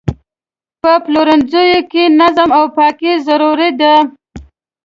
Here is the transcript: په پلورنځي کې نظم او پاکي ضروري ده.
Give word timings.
په 0.81 0.91
پلورنځي 1.03 1.67
کې 1.91 2.03
نظم 2.19 2.49
او 2.57 2.65
پاکي 2.75 3.13
ضروري 3.27 3.69
ده. 3.79 3.95